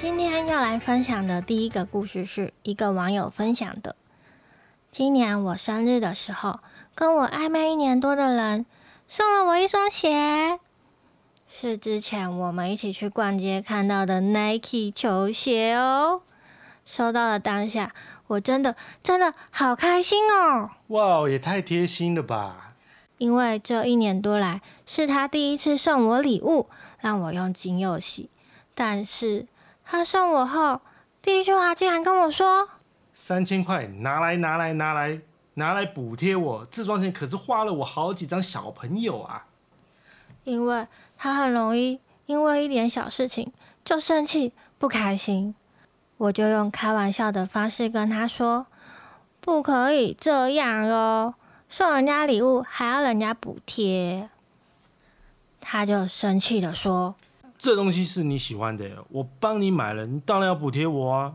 [0.00, 3.96] 今天要来分享的第一个故事是一个网友分享的。
[4.92, 6.60] 今年我生日的时候，
[6.94, 8.64] 跟我暧昧一年多的人
[9.08, 10.60] 送了我一双鞋，
[11.48, 16.22] 是之前我们一起去逛街看到的 Nike 球鞋哦。
[16.84, 17.92] 收到了当下，
[18.28, 20.70] 我真的真的好开心哦！
[20.86, 22.74] 哇，也太贴心了吧！
[23.18, 26.68] 因为这一年多来是他第一次送我礼物，
[27.00, 28.30] 让我又惊又喜。
[28.76, 29.48] 但是。
[29.90, 30.82] 他送我后，
[31.22, 32.68] 第一句话竟然跟我说
[33.14, 35.18] ：“三千块，拿来拿来拿来
[35.54, 39.46] 拿来补贴我，自装钱可是花了我好几张小朋友啊！”
[40.44, 43.50] 因为他很容易因为一点小事情
[43.82, 45.54] 就生气不开心，
[46.18, 48.66] 我就用开玩笑的方式跟他说
[49.40, 51.34] ：“不可以这样哦，
[51.70, 54.28] 送人家礼物还要人家补贴。”
[55.62, 57.14] 他就生气的说。
[57.58, 61.34] 这东西是你喜欢的，我帮你买了，你当然要补贴我啊！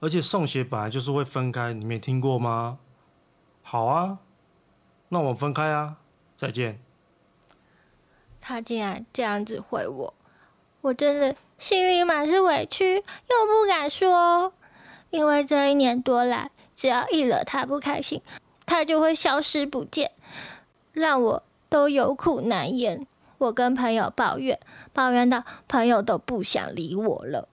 [0.00, 2.78] 而且送鞋本来就是会分开，你没听过吗？
[3.62, 4.18] 好啊，
[5.08, 5.96] 那我们分开啊，
[6.36, 6.78] 再见。
[8.40, 10.12] 他竟然这样子回我，
[10.82, 14.52] 我真的心里满是委屈，又不敢说，
[15.10, 18.20] 因为这一年多来，只要一惹他不开心，
[18.66, 20.10] 他就会消失不见，
[20.92, 23.06] 让我都有苦难言。
[23.42, 24.60] 我跟朋友抱怨，
[24.92, 27.48] 抱怨到朋友都不想理我了。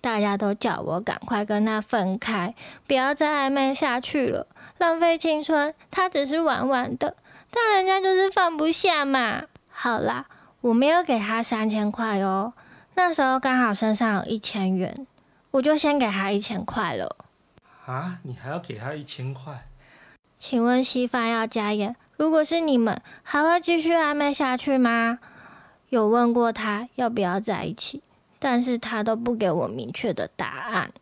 [0.00, 2.54] 大家都叫我赶快跟他分开，
[2.86, 4.46] 不要再暧昧下去了，
[4.78, 5.74] 浪费青春。
[5.90, 7.16] 他只是玩玩的，
[7.50, 9.42] 但人家就是放不下嘛。
[9.68, 10.26] 好啦，
[10.60, 12.52] 我没有给他三千块哦，
[12.94, 15.06] 那时候刚好身上有一千元，
[15.50, 17.16] 我就先给他一千块了。
[17.84, 19.66] 啊，你还要给他一千块？
[20.38, 21.96] 请问稀饭要加盐？
[22.20, 25.20] 如果是你们，还会继续暧昧下去吗？
[25.88, 28.02] 有问过他要不要在一起，
[28.38, 30.92] 但是他都不给我明确的答案。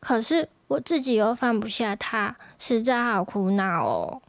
[0.00, 4.20] 可是我自己又放不下他，实在好苦恼哦。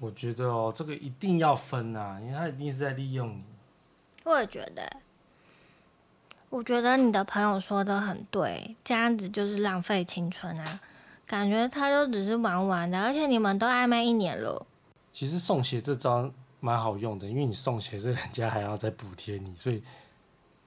[0.00, 3.44] 我觉得哦，这个一定要分啊，因为他一定是在利用你。
[4.24, 4.90] 我也觉得，
[6.48, 10.80] 我觉得你的朋友说的很对，这样子就是浪费青春啊。
[11.24, 14.66] 感觉他就只是玩玩的，而且你们都暧昧一年了。
[15.12, 19.82] 其实送鞋这招蛮好用的，因为你送鞋是人家还要再补贴你，所以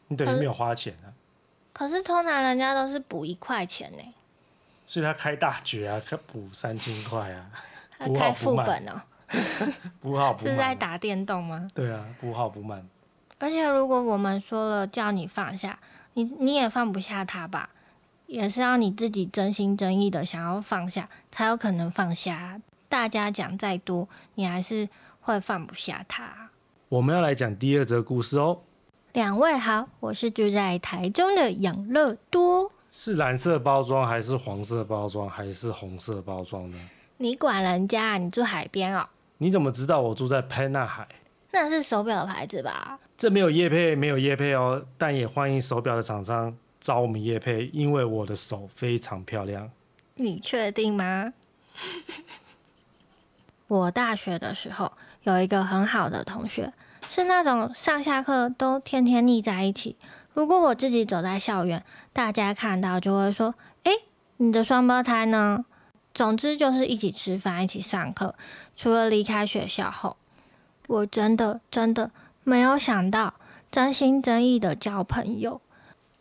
[0.08, 1.08] 你等于没有花钱啊。
[1.72, 4.14] 可是通常人家都是补一块钱呢，
[4.86, 7.50] 所以他开大绝啊，他补三千块啊，
[7.98, 9.02] 他开副本哦，
[10.00, 11.68] 补好不满，是在打电动吗？
[11.74, 12.88] 对啊，补好不满。
[13.40, 15.80] 而且如果我们说了叫你放下，
[16.14, 17.70] 你你也放不下他吧？
[18.28, 22.62] 也是要你自己真心真意的想要放下，才有可能放下。
[22.94, 24.88] 大家讲再多，你还是
[25.22, 26.32] 会放不下他。
[26.90, 28.62] 我们要来讲第二则故事哦。
[29.14, 32.72] 两位好，我是住在台中的养乐多。
[32.92, 36.78] 是蓝色包装，还是黄色包装，还是红色包装呢？
[37.18, 38.20] 你管人家？
[38.20, 39.04] 你住海边哦。
[39.40, 41.08] 你怎么知道我住在沛纳海？
[41.50, 43.00] 那是手表的牌子吧？
[43.18, 44.86] 这没有叶配，没有叶配哦。
[45.00, 49.68] 但也欢迎手表的厂商找我们叶配，因为我的手非常漂亮。
[50.14, 51.34] 你确定吗？
[53.74, 54.92] 我大学的时候
[55.24, 56.72] 有一个很好的同学，
[57.10, 59.98] 是那种上下课都天天腻在一起。
[60.36, 63.92] 如果我自己走在校园，大家看到就会说：“诶，
[64.38, 65.66] 你的双胞胎呢？”
[66.14, 68.36] 总之就是一起吃饭，一起上课。
[68.76, 70.18] 除了离开学校后，
[70.86, 72.12] 我真的真的
[72.44, 73.34] 没有想到
[73.72, 75.60] 真心真意的交朋友。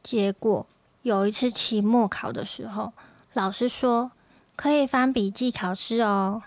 [0.03, 0.67] 结果
[1.03, 2.95] 有一次期末考的时候，
[3.35, 4.11] 老师说
[4.57, 6.43] 可以翻笔记考试哦。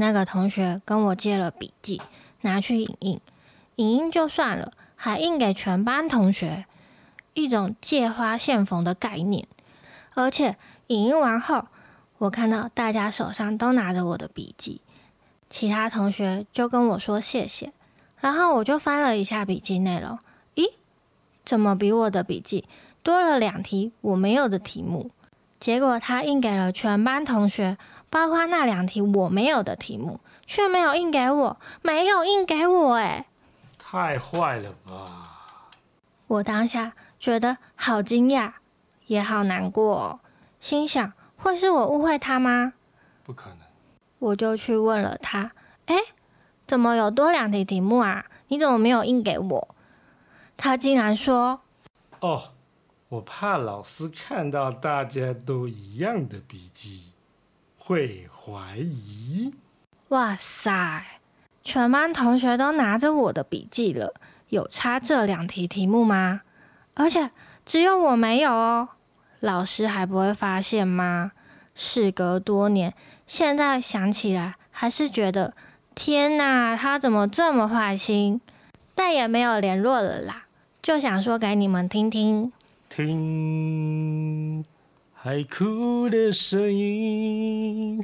[0.00, 2.00] 那个同学跟我借了笔记，
[2.40, 3.20] 拿去影印，
[3.74, 6.64] 影印就算了，还印给全班同学，
[7.34, 9.46] 一种借花献佛的概念。
[10.14, 10.56] 而且
[10.86, 11.66] 影印完后，
[12.16, 14.80] 我看到大家手上都拿着我的笔记，
[15.50, 17.70] 其他同学就跟我说谢谢，
[18.20, 20.18] 然后我就翻了一下笔记内容，
[20.54, 20.64] 咦，
[21.44, 22.64] 怎么比我的笔记
[23.02, 25.10] 多了两题我没有的题目？
[25.60, 27.76] 结果他印给了全班同学。
[28.10, 33.26] 包括那两题我没有的题目，却没有印给我，没有印给我，哎，
[33.78, 35.70] 太坏了吧！
[36.26, 38.52] 我当下觉得好惊讶，
[39.06, 40.20] 也好难过，
[40.60, 42.72] 心想会是我误会他吗？
[43.24, 43.58] 不可能。
[44.18, 45.52] 我就去问了他，
[45.86, 45.96] 哎，
[46.66, 48.26] 怎么有多两题题目啊？
[48.48, 49.74] 你怎么没有印给我？
[50.56, 51.60] 他竟然说，
[52.18, 52.50] 哦，
[53.08, 57.12] 我怕老师看到大家都一样的笔记。
[57.82, 59.52] 会怀疑？
[60.08, 61.04] 哇塞！
[61.64, 64.14] 全班同学都拿着我的笔记了，
[64.50, 66.42] 有差这两题题目吗？
[66.94, 67.30] 而且
[67.64, 68.90] 只有我没有哦，
[69.40, 71.32] 老师还不会发现吗？
[71.74, 72.94] 事隔多年，
[73.26, 75.54] 现在想起来还是觉得，
[75.94, 78.40] 天哪，他怎么这么坏心？
[78.94, 80.44] 再也没有联络了啦，
[80.82, 82.52] 就想说给你们听听。
[82.88, 83.08] 听
[85.22, 88.02] 海哭的声音，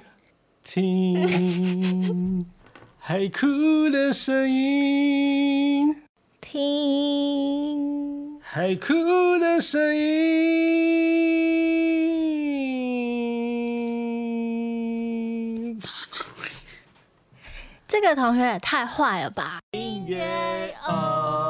[0.62, 2.46] 听。
[2.98, 5.96] 海哭的声音，
[6.42, 8.38] 听。
[8.42, 10.76] 海哭的声音。
[17.88, 19.60] 这个同学也太坏了吧！
[19.72, 21.45] 音乐哦，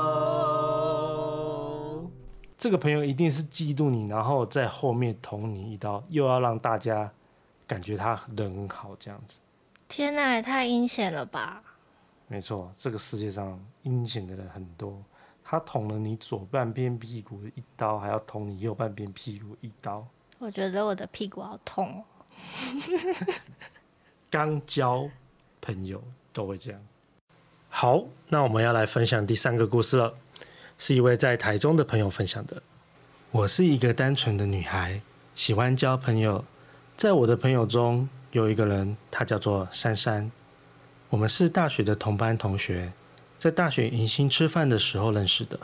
[2.58, 7.10] 这个朋友一定是嫉妒你，然后在后面捅你一刀，又要让大家
[7.66, 9.36] 感觉他人很好这样子。
[9.88, 11.62] 天哪，也太阴险了吧！
[12.28, 15.00] 没错，这个世界上阴险的人很多。
[15.44, 20.04] 他捅了你左半边屁股一刀，还要捅你右半边屁股一刀。
[20.38, 22.04] 我觉得我的屁股好痛哦。
[24.28, 25.08] 刚交
[25.60, 26.02] 朋友
[26.32, 26.80] 都会这样。
[27.68, 30.12] 好，那我们要来分享第三个故事了，
[30.78, 32.62] 是一位在台中的朋友分享的。
[33.30, 35.00] 我是一个单纯的女孩，
[35.34, 36.44] 喜欢交朋友。
[36.96, 40.30] 在我的朋友中有一个人，他叫做珊珊。
[41.08, 42.92] 我们是大学的同班同学。
[43.38, 45.58] 在大学迎新吃饭的时候认识的，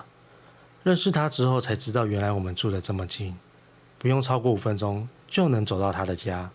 [0.82, 3.34] 认识他之后才知道，原来我们住得这么近，
[3.98, 6.50] 不用超过五分钟就能走到他的家。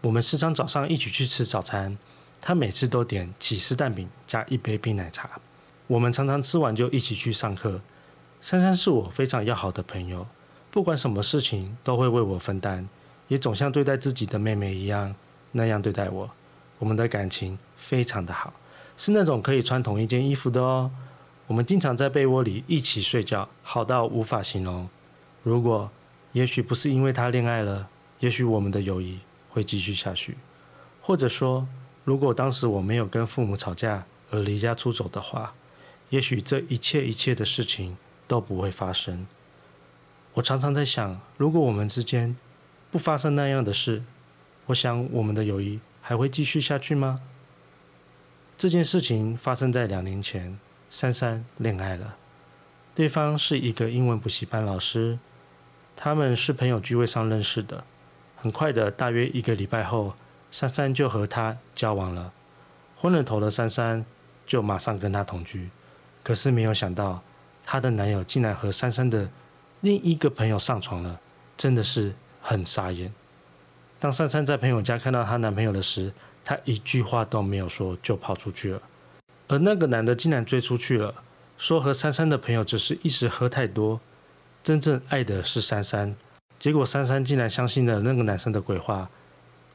[0.00, 1.96] 我们时常早上一起去吃早餐，
[2.40, 5.40] 他每次都点起司蛋饼加一杯冰奶茶。
[5.90, 7.80] 我们常常吃完就一起去上课。
[8.40, 10.24] 珊珊是我非常要好的朋友，
[10.70, 12.88] 不管什么事情都会为我分担，
[13.26, 15.12] 也总像对待自己的妹妹一样
[15.50, 16.30] 那样对待我。
[16.78, 18.52] 我们的感情非常的好。
[18.96, 20.88] 是那种可以穿同一件衣服的哦。
[21.48, 24.88] 我们经常在被窝里一起睡觉，好到无法形容。
[25.42, 25.90] 如果
[26.30, 27.88] 也许不是因为他恋爱了，
[28.20, 30.36] 也许我们的友谊会继续下去。
[31.02, 31.66] 或者说，
[32.04, 35.52] 如果当时我没有跟父母吵架而离家出走的话，
[36.10, 37.96] 也许这一切一切的事情
[38.28, 39.26] 都不会发生。
[40.34, 42.36] 我常常在想，如果我们之间
[42.90, 44.02] 不发生那样的事，
[44.66, 47.20] 我想我们的友谊还会继续下去吗？
[48.56, 50.58] 这件事情发生在两年前，
[50.90, 52.16] 珊珊恋爱了，
[52.94, 55.18] 对方是一个英文补习班老师，
[55.96, 57.82] 他们是朋友聚会上认识的。
[58.36, 60.14] 很快的，大约一个礼拜后，
[60.50, 62.32] 珊珊就和他交往了。
[62.96, 64.04] 昏了头的珊珊
[64.46, 65.70] 就马上跟他同居，
[66.22, 67.22] 可是没有想到，
[67.64, 69.28] 她的男友竟然和珊珊的
[69.80, 71.20] 另一个朋友上床了，
[71.56, 73.12] 真的是很傻眼。
[73.98, 76.12] 当珊珊在朋友家看到她男朋友的时，
[76.44, 78.82] 她一句话都没有说就跑出去了，
[79.48, 81.14] 而那个男的竟然追出去了，
[81.58, 84.00] 说和珊珊的朋友只是一时喝太多，
[84.62, 86.14] 真正爱的是珊珊。
[86.58, 89.08] 结果珊珊竟然相信了那个男生的鬼话，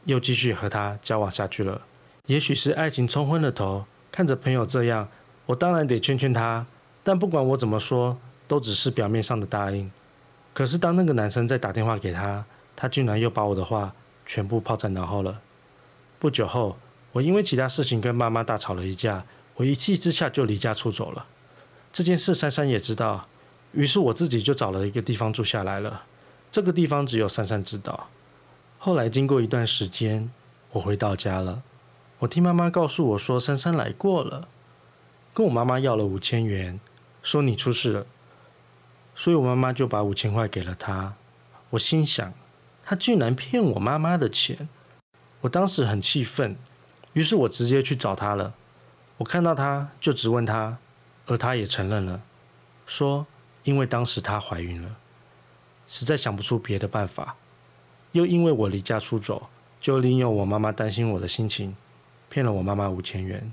[0.03, 1.81] 又继续和他交往下去了。
[2.27, 5.07] 也许是爱情冲昏了头，看着朋友这样，
[5.45, 6.65] 我当然得劝劝他。
[7.03, 9.91] 但不管我怎么说，都只是表面上的答应。
[10.53, 12.43] 可是当那个男生再打电话给他，
[12.75, 13.93] 他竟然又把我的话
[14.25, 15.41] 全部抛在脑后了。
[16.17, 16.77] 不久后，
[17.11, 19.23] 我因为其他事情跟妈妈大吵了一架，
[19.55, 21.27] 我一气之下就离家出走了。
[21.93, 23.27] 这件事珊珊也知道，
[23.73, 26.03] 于是我自己就找了一个地方住下来了。
[26.49, 28.07] 这个地方只有珊珊知道。
[28.79, 30.31] 后来经过一段时间，
[30.71, 31.61] 我回到家了。
[32.19, 34.47] 我听妈妈告诉我说，珊珊来过了，
[35.35, 36.79] 跟我妈妈要了五千元，
[37.21, 38.05] 说你出事了，
[39.13, 41.13] 所以我妈妈就把五千块给了她。
[41.71, 42.33] 我心想，
[42.81, 44.69] 她居然骗我妈妈的钱。
[45.41, 46.55] 我当时很气愤，
[47.11, 48.53] 于是我直接去找他了。
[49.17, 50.77] 我看到他就质问他，
[51.25, 52.21] 而他也承认了，
[52.85, 53.27] 说
[53.63, 54.95] 因为当时她怀孕了，
[55.85, 57.35] 实在想不出别的办法，
[58.13, 59.49] 又因为我离家出走，
[59.81, 61.75] 就利用我妈妈担心我的心情，
[62.29, 63.51] 骗了我妈妈五千元。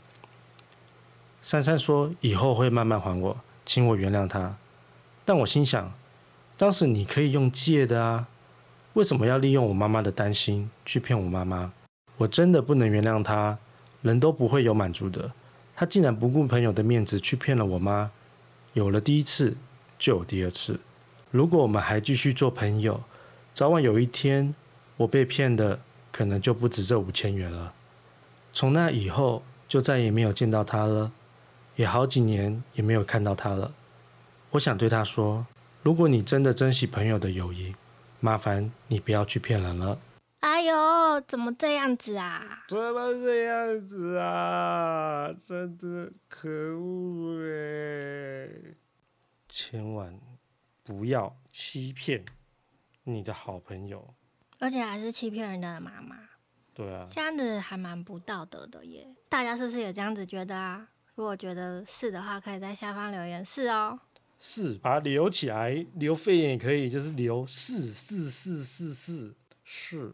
[1.43, 4.57] 珊珊说以后会慢慢还我，请我原谅她。
[5.25, 5.93] 但我心想，
[6.57, 8.29] 当时你可以用借的啊，
[8.93, 11.73] 为什么要利用我妈妈的担心去骗我妈妈？
[12.19, 13.59] 我真的不能原谅他，
[14.03, 15.33] 人都不会有满足的。
[15.75, 18.13] 他竟然不顾朋友的面子去骗了我妈。
[18.75, 19.57] 有了第一次，
[19.99, 20.79] 就有第二次。
[21.33, 23.03] 如果我们还继续做朋友，
[23.53, 24.55] 早晚有一天，
[24.97, 25.81] 我被骗的
[26.13, 27.73] 可能就不止这五千元了。
[28.53, 31.11] 从那以后，就再也没有见到他了，
[31.77, 33.73] 也好几年也没有看到他了。
[34.51, 35.47] 我想对他说：
[35.83, 37.75] 如果你真的珍惜朋友的友谊，
[38.21, 39.99] 麻烦你不要去骗人了。
[40.41, 42.65] 哎呦，怎么这样子啊？
[42.69, 45.33] 怎么这样子啊？
[45.47, 48.49] 真的可恶哎！
[49.49, 50.13] 千万
[50.83, 52.25] 不要欺骗
[53.05, 54.15] 你的好朋友，
[54.59, 56.17] 而且还是欺骗人家的妈妈。
[56.75, 59.07] 对啊，这样子还蛮不道德的耶。
[59.29, 60.89] 大家是不是也这样子觉得啊？
[61.23, 63.97] 如果觉得是的话，可以在下方留言是哦。
[64.41, 70.13] 是，把它留起来，留肺炎也可以，就是留是是是是是是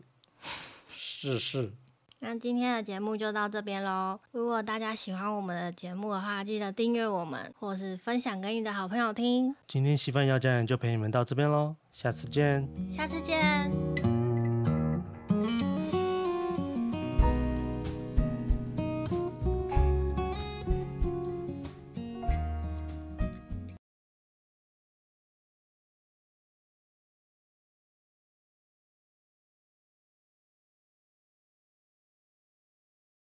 [0.91, 1.73] 是是。
[2.19, 4.21] 那今天的节目就到这边喽。
[4.33, 9.57] 如果大家喜欢我们的节目的话，记得订阅我们，或是分享给你的好朋友听。
[9.67, 12.69] 今天西饭要家人就陪你们到这边喽，下次见。
[12.91, 14.08] 下次见。